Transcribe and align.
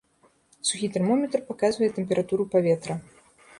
Сухі 0.69 0.87
тэрмометр 0.95 1.45
паказвае 1.51 1.91
тэмпературу 1.99 2.51
паветра. 2.57 3.01